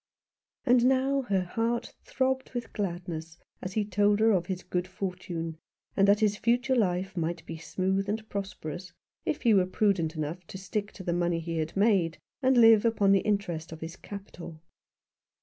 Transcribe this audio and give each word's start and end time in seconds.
And 0.65 0.83
now 0.85 1.21
her 1.29 1.43
heart 1.43 1.93
throbbed 2.05 2.53
with 2.55 2.73
gladness 2.73 3.37
as 3.61 3.73
he 3.73 3.85
told 3.85 4.19
her 4.19 4.31
of 4.31 4.47
his 4.47 4.63
good 4.63 4.87
fortune, 4.87 5.59
and 5.95 6.07
that 6.07 6.21
his 6.21 6.37
future 6.37 6.75
life 6.75 7.15
might 7.15 7.45
be 7.45 7.57
smooth 7.57 8.09
and 8.09 8.27
prosperous, 8.27 8.93
if 9.27 9.43
he 9.43 9.53
were 9.53 9.67
prudent 9.67 10.15
enough 10.15 10.43
to 10.47 10.57
stick 10.57 10.91
to 10.93 11.03
the 11.03 11.13
money 11.13 11.39
he 11.39 11.57
had 11.59 11.77
made, 11.77 12.17
and 12.41 12.57
live 12.57 12.83
upon 12.83 13.11
the 13.11 13.19
interest 13.19 13.71
of 13.71 13.81
his 13.81 13.95
capital. 13.95 14.63